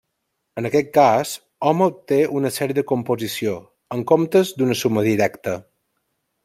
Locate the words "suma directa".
4.85-5.59